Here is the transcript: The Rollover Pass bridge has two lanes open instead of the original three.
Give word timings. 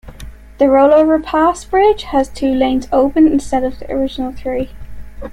The 0.57 0.65
Rollover 0.65 1.23
Pass 1.23 1.63
bridge 1.63 2.05
has 2.05 2.27
two 2.27 2.47
lanes 2.51 2.87
open 2.91 3.27
instead 3.27 3.63
of 3.63 3.77
the 3.77 3.91
original 3.91 4.31
three. 4.33 4.71